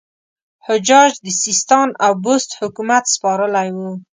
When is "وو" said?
3.77-3.91